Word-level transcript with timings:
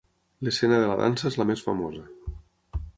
L'escena 0.47 0.79
de 0.85 0.89
la 0.93 0.97
dansa 1.03 1.29
és 1.31 1.39
la 1.43 1.47
més 1.53 1.65
famosa. 1.69 2.11